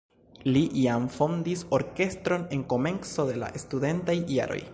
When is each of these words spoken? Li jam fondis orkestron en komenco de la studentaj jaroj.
Li 0.53 0.61
jam 0.83 1.05
fondis 1.17 1.61
orkestron 1.79 2.47
en 2.57 2.65
komenco 2.75 3.31
de 3.33 3.41
la 3.45 3.53
studentaj 3.67 4.19
jaroj. 4.41 4.63